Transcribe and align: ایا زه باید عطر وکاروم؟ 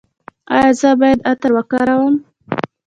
ایا 0.55 0.69
زه 0.79 0.89
باید 0.99 1.19
عطر 1.31 1.49
وکاروم؟ 1.57 2.15